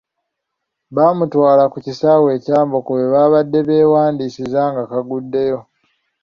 Bamutwala 0.95 1.63
ku 1.71 1.77
kisaawe 1.85 2.27
e 2.37 2.39
Kyambogo 2.43 2.91
we 2.97 3.05
babadde 3.13 3.59
beewandiisiza 3.67 4.61
ngakaguddeyo. 4.71 5.59